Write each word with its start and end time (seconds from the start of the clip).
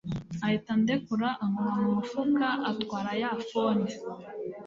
ahita 0.45 0.69
andekura 0.75 1.29
ankora 1.43 1.71
mu 1.83 1.89
ufuka 2.01 2.47
atwara 2.71 3.11
ya 3.21 3.31
phone 3.49 3.87